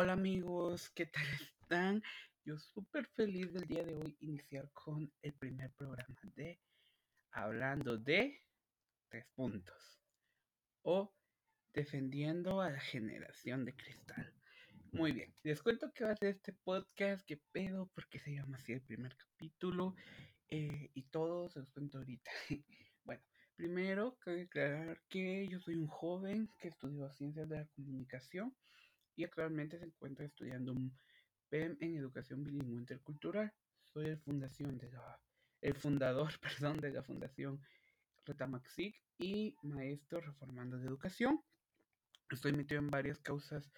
Hola 0.00 0.12
amigos, 0.12 0.90
¿qué 0.90 1.06
tal 1.06 1.26
están? 1.60 2.00
Yo 2.44 2.56
súper 2.56 3.04
feliz 3.16 3.52
del 3.52 3.66
día 3.66 3.82
de 3.82 3.96
hoy 3.96 4.16
iniciar 4.20 4.70
con 4.70 5.12
el 5.22 5.32
primer 5.32 5.72
programa 5.72 6.20
de 6.36 6.60
Hablando 7.32 7.98
de 7.98 8.40
tres 9.08 9.26
puntos 9.34 10.00
o 10.82 11.12
defendiendo 11.72 12.60
a 12.60 12.70
la 12.70 12.78
generación 12.78 13.64
de 13.64 13.74
cristal. 13.74 14.32
Muy 14.92 15.10
bien, 15.10 15.34
les 15.42 15.60
cuento 15.60 15.92
que 15.92 16.04
va 16.04 16.12
a 16.12 16.16
ser 16.16 16.28
este 16.28 16.52
podcast, 16.52 17.26
qué 17.26 17.42
pedo, 17.50 17.90
porque 17.92 18.20
se 18.20 18.34
llama 18.34 18.56
así 18.56 18.74
el 18.74 18.82
primer 18.82 19.16
capítulo 19.16 19.96
eh, 20.46 20.92
y 20.94 21.02
todo 21.08 21.48
se 21.48 21.58
los 21.58 21.72
cuento 21.72 21.98
ahorita. 21.98 22.30
bueno, 23.04 23.24
primero 23.56 24.16
cabe 24.20 24.42
aclarar 24.42 25.02
que 25.08 25.48
yo 25.48 25.58
soy 25.58 25.74
un 25.74 25.88
joven 25.88 26.48
que 26.56 26.68
estudió 26.68 27.10
ciencias 27.10 27.48
de 27.48 27.56
la 27.56 27.66
comunicación 27.66 28.54
y 29.18 29.24
actualmente 29.24 29.78
se 29.78 29.84
encuentra 29.84 30.24
estudiando 30.24 30.72
un 30.72 30.96
PEM 31.48 31.76
en 31.80 31.96
Educación 31.96 32.44
Bilingüe 32.44 32.78
Intercultural. 32.78 33.52
Soy 33.82 34.06
el, 34.06 34.18
fundación 34.18 34.78
de 34.78 34.92
la, 34.92 35.20
el 35.60 35.74
fundador 35.74 36.30
perdón, 36.40 36.78
de 36.78 36.92
la 36.92 37.02
Fundación 37.02 37.60
Retamaxic 38.24 38.94
y 39.18 39.56
maestro 39.62 40.20
reformando 40.20 40.78
de 40.78 40.86
educación. 40.86 41.42
Estoy 42.30 42.52
metido 42.52 42.78
en 42.78 42.90
varias 42.90 43.18
causas 43.18 43.68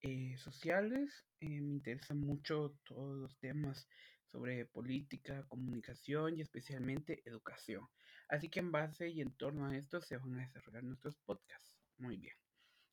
eh, 0.00 0.36
sociales. 0.38 1.24
Eh, 1.38 1.60
me 1.60 1.74
interesan 1.74 2.18
mucho 2.18 2.76
todos 2.82 3.16
los 3.16 3.38
temas 3.38 3.86
sobre 4.32 4.66
política, 4.66 5.46
comunicación 5.46 6.36
y 6.36 6.40
especialmente 6.40 7.22
educación. 7.26 7.86
Así 8.28 8.48
que 8.48 8.58
en 8.58 8.72
base 8.72 9.08
y 9.08 9.20
en 9.20 9.30
torno 9.36 9.66
a 9.66 9.76
esto 9.76 10.00
se 10.00 10.16
van 10.16 10.34
a 10.34 10.40
desarrollar 10.40 10.82
nuestros 10.82 11.16
podcasts. 11.18 11.76
Muy 11.98 12.16
bien. 12.16 12.34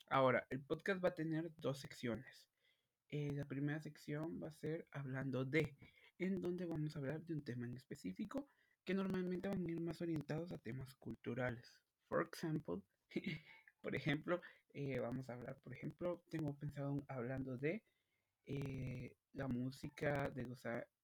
Ahora, 0.10 0.48
el 0.50 0.62
podcast 0.62 1.04
va 1.04 1.10
a 1.10 1.16
tener 1.16 1.52
dos 1.58 1.80
secciones. 1.80 2.48
Eh, 3.10 3.32
la 3.34 3.46
primera 3.46 3.80
sección 3.82 4.42
va 4.42 4.48
a 4.48 4.54
ser 4.54 4.88
hablando 4.92 5.44
de, 5.44 5.76
en 6.18 6.42
donde 6.42 6.66
vamos 6.66 6.96
a 6.96 7.00
hablar 7.00 7.22
de 7.26 7.34
un 7.34 7.44
tema 7.44 7.66
en 7.66 7.76
específico 7.76 8.50
que 8.86 8.94
normalmente 8.94 9.50
van 9.50 9.66
a 9.66 9.70
ir 9.70 9.82
más 9.82 10.02
orientados 10.02 10.54
a 10.54 10.60
temas 10.60 10.96
culturales. 10.96 11.78
Por 12.08 12.30
ejemplo, 12.34 12.82
por 13.82 13.96
ejemplo, 13.96 14.42
eh, 14.70 14.98
vamos 15.00 15.30
a 15.30 15.34
hablar, 15.34 15.60
por 15.62 15.74
ejemplo, 15.74 16.24
tengo 16.30 16.56
pensado 16.56 17.04
hablando 17.10 17.58
de 17.58 17.84
eh, 18.46 19.14
la 19.34 19.50
música, 19.50 20.30
de 20.30 20.48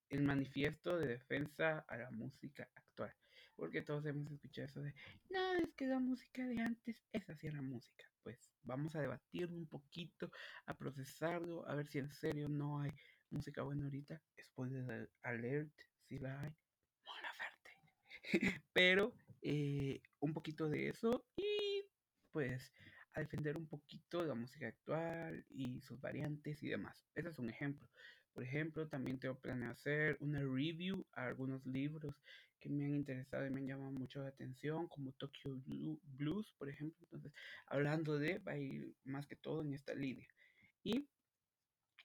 el 0.09 0.23
manifiesto 0.23 0.97
de 0.97 1.07
defensa 1.07 1.79
a 1.89 1.97
la 1.97 2.09
música 2.11 2.69
actual. 2.73 3.13
Porque 3.55 3.81
todos 3.81 4.05
hemos 4.05 4.31
escuchado 4.31 4.67
eso 4.67 4.81
de, 4.81 4.93
no, 5.29 5.53
es 5.55 5.73
que 5.75 5.85
la 5.85 5.99
música 5.99 6.45
de 6.45 6.59
antes, 6.59 7.03
esa 7.11 7.35
sí 7.35 7.47
era 7.47 7.61
música. 7.61 8.05
Pues 8.23 8.51
vamos 8.63 8.95
a 8.95 9.01
debatirlo 9.01 9.55
un 9.55 9.67
poquito, 9.67 10.31
a 10.65 10.73
procesarlo, 10.73 11.67
a 11.67 11.75
ver 11.75 11.87
si 11.87 11.99
en 11.99 12.09
serio 12.09 12.49
no 12.49 12.81
hay 12.81 12.91
música 13.29 13.61
buena 13.63 13.85
ahorita. 13.85 14.21
Spoiler 14.43 15.09
alert, 15.21 15.73
si 16.07 16.19
la 16.19 16.39
hay, 16.41 16.53
mola 17.05 17.29
verte. 17.39 17.77
Pero 18.73 19.13
eh, 19.41 20.01
un 20.19 20.33
poquito 20.33 20.69
de 20.69 20.89
eso 20.89 21.25
y 21.35 21.85
pues 22.31 22.73
a 23.13 23.19
defender 23.19 23.57
un 23.57 23.67
poquito 23.67 24.25
la 24.25 24.33
música 24.33 24.67
actual 24.67 25.45
y 25.49 25.81
sus 25.81 25.99
variantes 26.01 26.63
y 26.63 26.69
demás. 26.69 27.05
Ese 27.13 27.29
es 27.29 27.39
un 27.39 27.49
ejemplo. 27.49 27.87
Por 28.33 28.43
ejemplo, 28.43 28.87
también 28.87 29.19
tengo 29.19 29.39
planeado 29.39 29.73
hacer 29.73 30.17
una 30.19 30.39
review 30.39 31.05
a 31.13 31.27
algunos 31.27 31.65
libros 31.65 32.15
que 32.59 32.69
me 32.69 32.85
han 32.85 32.95
interesado 32.95 33.45
y 33.45 33.49
me 33.49 33.59
han 33.59 33.67
llamado 33.67 33.91
mucho 33.91 34.21
la 34.21 34.29
atención, 34.29 34.87
como 34.87 35.11
Tokyo 35.13 35.61
Blues, 36.03 36.53
por 36.57 36.69
ejemplo. 36.69 36.99
Entonces, 37.03 37.33
hablando 37.67 38.17
de, 38.17 38.39
va 38.39 38.53
a 38.53 38.57
ir 38.57 38.95
más 39.03 39.27
que 39.27 39.35
todo 39.35 39.61
en 39.61 39.73
esta 39.73 39.93
línea. 39.93 40.27
Y 40.81 41.07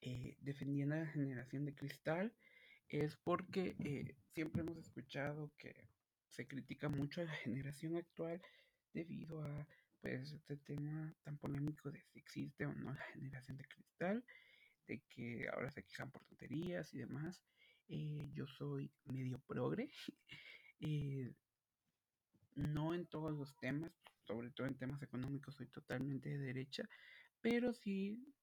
eh, 0.00 0.36
defendiendo 0.40 0.94
a 0.96 0.98
la 0.98 1.06
generación 1.06 1.64
de 1.64 1.74
cristal 1.74 2.34
es 2.88 3.16
porque 3.16 3.76
eh, 3.80 4.16
siempre 4.34 4.62
hemos 4.62 4.76
escuchado 4.78 5.52
que 5.58 5.88
se 6.28 6.46
critica 6.46 6.88
mucho 6.88 7.20
a 7.20 7.24
la 7.24 7.34
generación 7.34 7.96
actual 7.96 8.40
debido 8.92 9.42
a 9.42 9.66
pues 10.00 10.32
este 10.32 10.56
tema 10.56 11.14
tan 11.24 11.38
polémico 11.38 11.90
de 11.90 12.00
si 12.00 12.18
existe 12.20 12.66
o 12.66 12.72
no 12.74 12.92
la 12.92 13.04
generación 13.12 13.56
de 13.56 13.64
cristal 13.64 14.24
de 14.88 15.02
que 15.08 15.48
ahora 15.52 15.70
se 15.70 15.84
quejan 15.84 16.10
por 16.10 16.24
tonterías 16.24 16.92
y 16.94 16.98
demás. 16.98 17.42
Eh, 17.88 18.28
yo 18.32 18.46
soy 18.46 18.90
medio 19.04 19.38
progre. 19.46 19.90
eh, 20.80 21.32
no 22.54 22.94
en 22.94 23.06
todos 23.06 23.32
los 23.32 23.56
temas, 23.58 23.92
sobre 24.26 24.50
todo 24.50 24.66
en 24.66 24.76
temas 24.76 25.00
económicos, 25.02 25.54
soy 25.54 25.68
totalmente 25.68 26.28
de 26.28 26.38
derecha, 26.38 26.88
pero 27.40 27.72
sí 27.72 28.34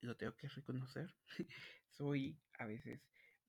lo 0.00 0.16
tengo 0.16 0.36
que 0.36 0.48
reconocer. 0.48 1.12
soy 1.90 2.38
a 2.58 2.66
veces 2.66 3.00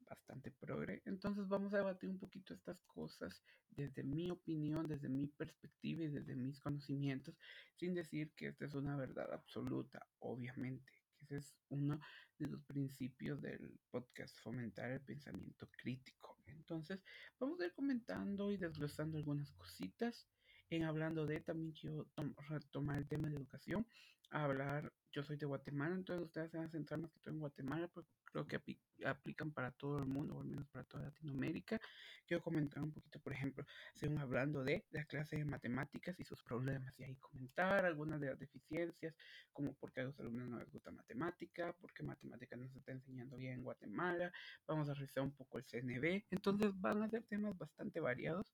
bastante 0.10 0.52
progre. 0.52 1.04
Entonces 1.06 1.48
vamos 1.48 1.74
a 1.74 1.78
debatir 1.78 2.10
un 2.10 2.18
poquito 2.18 2.54
estas 2.54 2.82
cosas 2.82 3.44
desde 3.70 4.04
mi 4.04 4.32
opinión, 4.32 4.88
desde 4.88 5.08
mi 5.08 5.28
perspectiva 5.28 6.04
y 6.04 6.08
desde 6.08 6.36
mis 6.36 6.60
conocimientos, 6.60 7.38
sin 7.76 7.94
decir 7.94 8.34
que 8.36 8.48
esta 8.48 8.66
es 8.66 8.74
una 8.74 8.98
verdad 8.98 9.32
absoluta, 9.32 10.06
obviamente. 10.20 10.92
Es 11.32 11.56
uno 11.70 12.00
de 12.38 12.48
los 12.48 12.64
principios 12.64 13.42
del 13.42 13.80
podcast, 13.92 14.38
fomentar 14.40 14.92
el 14.92 15.02
pensamiento 15.02 15.70
crítico. 15.72 16.38
Entonces, 16.48 17.04
vamos 17.40 17.60
a 17.60 17.66
ir 17.66 17.74
comentando 17.74 18.52
y 18.52 18.58
desglosando 18.58 19.18
algunas 19.18 19.52
cositas. 19.54 20.28
En 20.72 20.84
hablando 20.84 21.26
de, 21.26 21.40
también 21.42 21.72
quiero 21.72 22.08
retomar 22.48 23.00
el 23.00 23.08
tema 23.08 23.28
de 23.28 23.36
educación, 23.36 23.88
hablar, 24.30 24.94
yo 25.12 25.24
soy 25.24 25.38
de 25.38 25.48
Guatemala, 25.48 25.96
entonces 25.96 26.28
ustedes 26.28 26.52
se 26.52 26.58
van 26.58 26.68
a 26.68 26.70
centrar 26.70 27.00
más 27.00 27.12
que 27.12 27.20
todo 27.20 27.34
en 27.34 27.40
Guatemala, 27.40 27.88
porque 27.88 28.12
creo 28.26 28.46
que 28.46 28.62
aplican 29.04 29.52
para 29.52 29.72
todo 29.72 29.98
el 29.98 30.06
mundo, 30.06 30.36
o 30.36 30.42
al 30.42 30.48
menos 30.48 30.68
para 30.68 30.84
toda 30.84 31.06
Latinoamérica. 31.06 31.82
Quiero 32.28 32.44
comentar 32.44 32.84
un 32.84 32.92
poquito, 32.92 33.20
por 33.20 33.34
ejemplo, 33.34 33.66
según 33.96 34.20
hablando 34.20 34.64
de 34.64 34.86
la 34.92 35.06
clase 35.06 35.38
de 35.38 35.46
matemáticas 35.46 36.20
y 36.20 36.24
sus 36.24 36.44
problemas, 36.44 37.00
y 37.00 37.04
ahí 37.04 37.16
comentar 37.16 37.84
algunas 37.86 38.22
de 38.22 38.28
las 38.28 38.38
deficiencias, 38.38 39.16
como 39.52 39.74
por 39.74 39.92
qué 39.92 40.02
a 40.02 40.04
los 40.04 40.20
alumnos 40.20 40.50
no 40.50 40.60
les 40.60 40.70
gusta 40.70 40.92
matemática, 40.92 41.74
por 41.82 41.92
qué 41.94 42.04
matemática 42.04 42.56
no 42.56 42.70
se 42.70 42.78
está 42.78 42.92
enseñando 42.92 43.38
bien 43.38 43.54
en 43.54 43.64
Guatemala, 43.64 44.32
vamos 44.68 44.88
a 44.88 44.94
revisar 44.94 45.24
un 45.24 45.32
poco 45.32 45.58
el 45.58 45.66
CNB, 45.66 46.26
entonces 46.30 46.80
van 46.80 47.02
a 47.02 47.10
ser 47.10 47.24
temas 47.24 47.58
bastante 47.58 48.00
variados. 48.00 48.54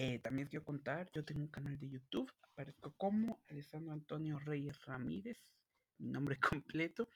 Eh, 0.00 0.20
también 0.20 0.46
quiero 0.46 0.64
contar, 0.64 1.10
yo 1.10 1.24
tengo 1.24 1.40
un 1.40 1.48
canal 1.48 1.76
de 1.76 1.88
YouTube, 1.88 2.32
aparezco 2.42 2.92
como 2.92 3.42
Alessandro 3.48 3.92
Antonio 3.92 4.38
Reyes 4.38 4.80
Ramírez, 4.84 5.44
mi 5.98 6.08
nombre 6.08 6.38
completo. 6.62 7.08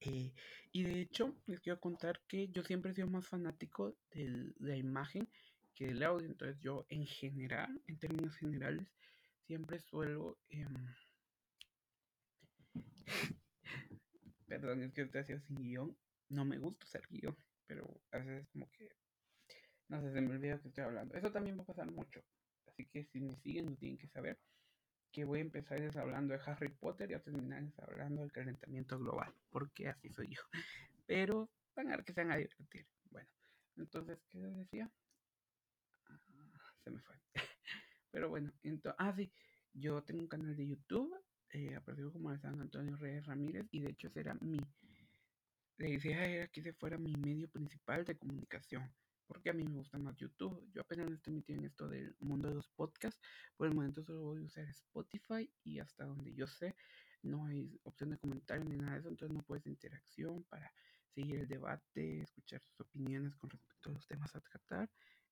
Eh, 0.00 0.32
y 0.72 0.82
de 0.82 1.00
hecho, 1.00 1.36
les 1.46 1.60
quiero 1.60 1.78
contar 1.78 2.20
que 2.26 2.48
yo 2.48 2.64
siempre 2.64 2.90
he 2.90 2.94
sido 2.94 3.06
más 3.06 3.28
fanático 3.28 3.96
de 4.10 4.52
la 4.58 4.76
imagen 4.76 5.28
que 5.76 5.86
del 5.86 6.02
audio. 6.02 6.26
Entonces 6.26 6.58
yo 6.58 6.84
en 6.88 7.06
general, 7.06 7.80
en 7.86 7.96
términos 7.96 8.34
generales, 8.34 8.88
siempre 9.46 9.78
suelo... 9.78 10.40
Em, 10.48 10.74
perdón, 14.48 14.82
es 14.82 14.92
que 14.92 15.02
estoy 15.02 15.20
haciendo 15.20 15.46
sin 15.46 15.62
guion. 15.62 15.96
No 16.28 16.44
me 16.44 16.58
gusta 16.58 16.84
usar 16.86 17.02
guion, 17.08 17.36
pero 17.68 18.00
a 18.10 18.18
veces 18.18 18.42
es 18.42 18.48
como 18.48 18.68
que... 18.72 18.88
No 19.92 20.00
sé, 20.00 20.10
se 20.10 20.22
me 20.22 20.30
olvida 20.30 20.58
que 20.58 20.68
estoy 20.68 20.84
hablando. 20.84 21.14
Eso 21.14 21.30
también 21.30 21.58
va 21.58 21.64
a 21.64 21.66
pasar 21.66 21.90
mucho. 21.90 22.24
Así 22.66 22.86
que 22.86 23.04
si 23.04 23.20
me 23.20 23.36
siguen, 23.36 23.66
no 23.66 23.76
tienen 23.76 23.98
que 23.98 24.08
saber 24.08 24.38
que 25.12 25.24
voy 25.24 25.40
a 25.40 25.42
empezar 25.42 25.78
hablando 25.98 26.32
de 26.32 26.40
Harry 26.46 26.70
Potter 26.70 27.10
y 27.10 27.14
a 27.14 27.22
terminar 27.22 27.62
hablando 27.76 28.22
del 28.22 28.32
calentamiento 28.32 28.98
global, 28.98 29.34
porque 29.50 29.88
así 29.88 30.10
soy 30.10 30.28
yo. 30.28 30.40
Pero 31.06 31.50
van 31.76 31.88
a 31.88 31.96
ver 31.96 32.06
que 32.06 32.14
se 32.14 32.22
van 32.22 32.32
a 32.32 32.36
divertir. 32.36 32.86
Bueno, 33.10 33.28
entonces, 33.76 34.18
¿qué 34.30 34.38
les 34.38 34.56
decía? 34.56 34.90
Ah, 36.06 36.18
se 36.82 36.90
me 36.90 37.02
fue. 37.02 37.16
Pero 38.12 38.30
bueno, 38.30 38.50
entonces, 38.62 38.96
ah, 38.98 39.12
sí, 39.14 39.30
yo 39.74 40.02
tengo 40.04 40.22
un 40.22 40.28
canal 40.28 40.56
de 40.56 40.68
YouTube, 40.68 41.14
eh, 41.50 41.74
apareció 41.76 42.10
como 42.10 42.34
San 42.38 42.58
Antonio 42.58 42.96
Reyes 42.96 43.26
Ramírez, 43.26 43.66
y 43.72 43.80
de 43.80 43.90
hecho 43.90 44.08
será 44.08 44.32
mi, 44.40 44.58
la 45.76 45.88
idea 45.88 46.24
era 46.24 46.48
que 46.48 46.60
ese 46.60 46.72
fuera 46.72 46.96
mi 46.96 47.12
medio 47.12 47.50
principal 47.50 48.06
de 48.06 48.16
comunicación 48.16 48.90
porque 49.32 49.48
a 49.50 49.54
mí 49.54 49.64
me 49.64 49.76
gusta 49.76 49.98
más 49.98 50.14
YouTube. 50.16 50.70
Yo 50.72 50.82
apenas 50.82 51.10
estoy 51.10 51.32
metiendo 51.32 51.62
en 51.62 51.70
esto 51.70 51.88
del 51.88 52.14
mundo 52.20 52.48
de 52.48 52.54
los 52.56 52.68
podcasts. 52.68 53.18
Por 53.56 53.66
el 53.66 53.74
momento 53.74 54.02
solo 54.02 54.20
voy 54.20 54.42
a 54.42 54.44
usar 54.44 54.68
Spotify 54.68 55.50
y 55.64 55.78
hasta 55.78 56.04
donde 56.04 56.34
yo 56.34 56.46
sé 56.46 56.76
no 57.22 57.46
hay 57.46 57.80
opción 57.84 58.10
de 58.10 58.18
comentario 58.18 58.64
ni 58.64 58.76
nada 58.76 58.92
de 58.92 58.98
eso, 58.98 59.08
entonces 59.08 59.34
no 59.34 59.42
puedes 59.44 59.66
interacción 59.66 60.42
para 60.44 60.70
seguir 61.14 61.36
el 61.36 61.48
debate, 61.48 62.20
escuchar 62.20 62.60
sus 62.60 62.80
opiniones 62.80 63.34
con 63.36 63.48
respecto 63.48 63.90
a 63.90 63.92
los 63.92 64.06
temas 64.06 64.34
a 64.34 64.40
tratar. 64.40 64.90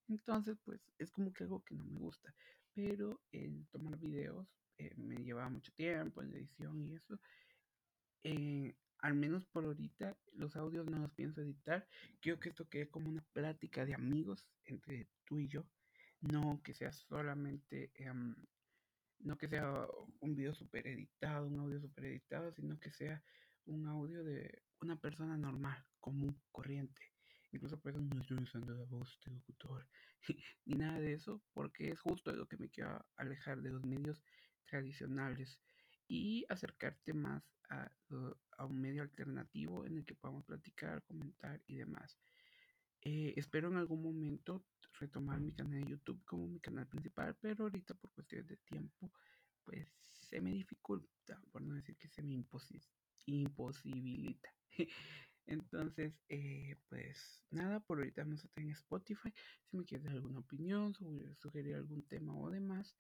Entonces, 0.09 0.57
pues 0.65 0.81
es 0.99 1.11
como 1.11 1.33
que 1.33 1.45
algo 1.45 1.63
que 1.65 1.75
no 1.75 1.85
me 1.85 1.99
gusta. 1.99 2.35
Pero 2.73 3.21
el 3.33 3.67
tomar 3.69 3.99
videos 3.99 4.49
eh, 4.79 4.95
me 4.97 5.17
lleva 5.17 5.49
mucho 5.49 5.73
tiempo 5.73 6.23
en 6.23 6.31
la 6.31 6.39
edición 6.39 6.81
y 6.81 6.95
eso. 6.95 7.21
Eh, 8.23 8.75
al 9.03 9.15
menos 9.15 9.45
por 9.47 9.65
ahorita, 9.65 10.17
los 10.35 10.57
audios 10.57 10.87
no 10.87 10.99
los 10.99 11.13
pienso 11.13 11.41
editar. 11.41 11.87
Quiero 12.21 12.39
que 12.39 12.51
esto 12.51 12.69
quede 12.69 12.89
como 12.91 13.09
una 13.09 13.25
plática 13.33 13.85
de 13.85 13.95
amigos 13.95 14.47
entre 14.65 15.09
tú 15.25 15.39
y 15.39 15.49
yo. 15.49 15.67
No 16.21 16.61
que 16.63 16.75
sea 16.75 16.93
solamente 16.93 17.93
em, 17.95 18.35
no 19.21 19.37
que 19.39 19.49
sea 19.49 19.87
un 20.21 20.35
video 20.35 20.55
super 20.55 20.87
editado, 20.87 21.47
un 21.47 21.59
audio 21.59 21.81
super 21.81 22.05
editado, 22.05 22.53
sino 22.53 22.79
que 22.79 22.91
sea 22.91 23.23
un 23.67 23.87
audio 23.87 24.25
de 24.25 24.63
una 24.81 24.97
persona 24.97 25.37
normal, 25.37 25.85
común, 25.99 26.41
corriente. 26.51 27.03
Incluso 27.53 27.81
por 27.81 27.93
eso 27.93 28.01
no 28.01 28.21
estoy 28.21 28.39
usando 28.39 28.75
la 28.75 28.85
voz 28.85 29.19
de 29.25 29.33
locutor 29.33 29.87
ni 30.65 30.77
nada 30.77 31.01
de 31.01 31.15
eso, 31.15 31.43
porque 31.53 31.91
es 31.91 32.01
justo 32.01 32.33
lo 32.33 32.47
que 32.47 32.57
me 32.57 32.71
quiero 32.71 33.05
alejar 33.17 33.61
de 33.61 33.71
los 33.71 33.85
medios 33.85 34.23
tradicionales 34.67 35.61
y 36.11 36.45
acercarte 36.49 37.15
más 37.15 37.45
a, 37.69 37.89
a 38.59 38.67
un 38.67 38.81
medio 38.81 39.03
alternativo 39.03 39.87
en 39.87 39.99
el 39.99 40.05
que 40.05 40.17
podamos 40.17 40.45
platicar, 40.45 41.05
comentar 41.05 41.63
y 41.69 41.77
demás. 41.77 42.19
Eh, 43.03 43.33
espero 43.37 43.69
en 43.69 43.77
algún 43.77 44.03
momento 44.03 44.67
retomar 44.99 45.41
mi 45.41 45.53
canal 45.53 45.81
de 45.85 45.91
YouTube 45.91 46.21
como 46.25 46.49
mi 46.49 46.59
canal 46.59 46.89
principal, 46.89 47.37
pero 47.41 47.63
ahorita 47.65 47.95
por 47.95 48.11
cuestiones 48.11 48.49
de 48.49 48.57
tiempo, 48.57 49.13
pues 49.63 49.89
se 50.11 50.41
me 50.41 50.51
dificulta, 50.51 51.41
por 51.53 51.63
no 51.63 51.77
decir 51.77 51.97
que 51.97 52.09
se 52.09 52.25
me 52.25 52.35
imposibilita. 53.27 54.53
Entonces, 55.47 56.21
eh, 56.29 56.77
pues 56.89 57.45
nada, 57.51 57.79
por 57.79 57.99
ahorita 57.99 58.25
no 58.25 58.35
estoy 58.35 58.65
en 58.65 58.71
Spotify. 58.71 59.33
Si 59.71 59.77
me 59.77 59.85
quieres 59.85 60.07
dar 60.07 60.15
alguna 60.15 60.41
opinión, 60.41 60.93
sugerir 61.37 61.77
algún 61.77 62.03
tema 62.09 62.37
o 62.37 62.51
demás, 62.51 62.97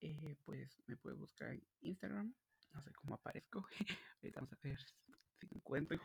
eh, 0.00 0.36
pues 0.44 0.80
me 0.86 0.96
puedes 0.96 1.18
buscar 1.18 1.50
en 1.50 1.62
Instagram. 1.80 2.32
No 2.72 2.82
sé 2.82 2.92
cómo 2.92 3.14
aparezco. 3.14 3.66
ahorita 4.22 4.40
vamos 4.40 4.52
a 4.52 4.58
ver 4.62 4.78
si 4.80 5.48
encuentro 5.50 5.98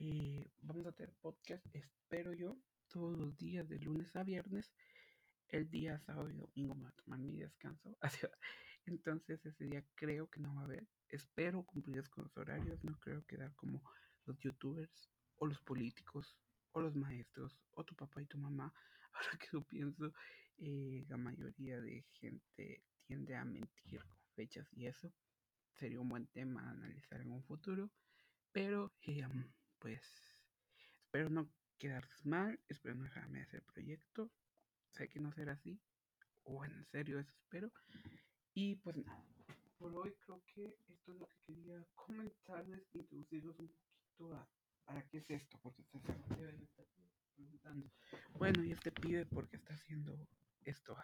Eh, 0.00 0.48
vamos 0.62 0.86
a 0.86 0.92
tener 0.92 1.12
podcast, 1.20 1.66
espero 1.74 2.32
yo, 2.32 2.56
todos 2.86 3.18
los 3.18 3.36
días 3.36 3.68
de 3.68 3.80
lunes 3.80 4.14
a 4.14 4.22
viernes 4.22 4.72
el 5.48 5.68
día 5.68 5.98
sábado 5.98 6.30
y 6.30 6.36
domingo 6.36 6.76
me 6.76 6.82
voy 6.82 6.92
a 6.92 7.02
tomar 7.02 7.18
mi 7.18 7.36
descanso. 7.36 7.98
Entonces 8.86 9.44
ese 9.44 9.64
día 9.64 9.84
creo 9.96 10.30
que 10.30 10.38
no 10.38 10.54
va 10.54 10.60
a 10.60 10.64
haber. 10.64 10.86
Espero 11.08 11.64
cumplir 11.64 12.08
con 12.10 12.24
los 12.24 12.36
horarios. 12.36 12.84
No 12.84 12.96
creo 13.00 13.26
quedar 13.26 13.52
como 13.56 13.82
los 14.24 14.38
youtubers 14.38 15.10
o 15.34 15.46
los 15.46 15.60
políticos 15.62 16.38
o 16.70 16.80
los 16.80 16.94
maestros 16.94 17.58
o 17.72 17.84
tu 17.84 17.96
papá 17.96 18.22
y 18.22 18.26
tu 18.26 18.38
mamá. 18.38 18.72
Ahora 19.12 19.36
que 19.38 19.48
lo 19.50 19.64
pienso, 19.64 20.12
eh, 20.58 21.04
la 21.08 21.16
mayoría 21.16 21.80
de 21.80 22.06
gente 22.12 22.84
tiende 23.02 23.34
a 23.34 23.44
mentir 23.44 24.00
con 24.04 24.18
fechas 24.36 24.72
y 24.72 24.86
eso. 24.86 25.12
Sería 25.72 25.98
un 25.98 26.08
buen 26.08 26.28
tema 26.28 26.62
a 26.62 26.70
analizar 26.70 27.20
en 27.20 27.32
un 27.32 27.42
futuro. 27.42 27.90
Pero 28.52 28.92
eh, 29.02 29.24
pues 29.78 30.02
espero 31.04 31.30
no 31.30 31.50
quedar 31.78 32.06
mal. 32.24 32.60
Espero 32.68 32.94
no 32.94 33.04
dejarme 33.04 33.42
hacer 33.42 33.62
proyecto 33.62 34.30
sé 34.92 35.08
que 35.08 35.20
no 35.20 35.32
será 35.32 35.52
así, 35.52 35.80
o 36.44 36.64
en 36.64 36.84
serio 36.86 37.18
eso 37.18 37.32
espero. 37.42 37.72
Y 38.54 38.76
pues 38.76 38.96
nada, 38.96 39.24
por 39.78 39.94
hoy 39.94 40.12
creo 40.20 40.42
que 40.46 40.64
esto 40.88 41.12
es 41.12 41.18
lo 41.20 41.28
que 41.28 41.36
quería 41.46 41.86
comentarles, 41.94 42.82
introducirlos 42.94 43.58
un 43.58 43.68
poquito 43.68 44.34
a 44.34 44.48
para 44.84 45.06
qué 45.08 45.18
es 45.18 45.30
esto, 45.30 45.58
porque 45.62 45.84
se 45.84 45.98
preguntando, 47.36 47.92
bueno, 48.32 48.64
y 48.64 48.72
este 48.72 48.90
pibe 48.90 49.26
por 49.26 49.48
qué 49.48 49.56
está 49.56 49.74
haciendo 49.74 50.26
esto. 50.64 50.96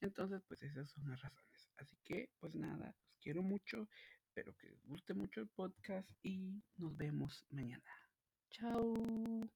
Entonces, 0.00 0.42
pues 0.48 0.62
esas 0.62 0.90
son 0.90 1.08
las 1.08 1.20
razones. 1.22 1.70
Así 1.76 1.96
que, 2.02 2.30
pues 2.40 2.54
nada, 2.54 2.94
los 3.04 3.16
quiero 3.20 3.42
mucho, 3.42 3.88
espero 4.26 4.56
que 4.56 4.68
les 4.68 4.84
guste 4.84 5.14
mucho 5.14 5.40
el 5.40 5.48
podcast 5.48 6.10
y 6.22 6.60
nos 6.76 6.96
vemos 6.96 7.46
mañana. 7.50 7.99
Ciao 8.50 9.50